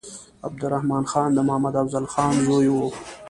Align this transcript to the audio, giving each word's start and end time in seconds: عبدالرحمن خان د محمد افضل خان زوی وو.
عبدالرحمن 0.47 1.03
خان 1.11 1.29
د 1.33 1.39
محمد 1.47 1.75
افضل 1.81 2.05
خان 2.13 2.33
زوی 2.45 2.67
وو. 2.73 2.87